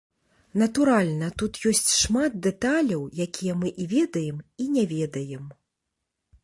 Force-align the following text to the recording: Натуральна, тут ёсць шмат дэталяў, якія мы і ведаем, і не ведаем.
Натуральна, 0.61 1.27
тут 1.41 1.59
ёсць 1.71 1.91
шмат 2.03 2.39
дэталяў, 2.47 3.01
якія 3.27 3.53
мы 3.61 3.67
і 3.85 3.87
ведаем, 3.95 4.37
і 4.65 4.69
не 4.79 4.83
ведаем. 4.97 5.45